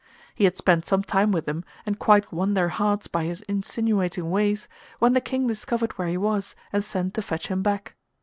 [0.33, 4.31] He had spent some time with them and quite won their hearts by his insinuating
[4.31, 7.93] ways, when the King discovered where he was and sent to fetch him back.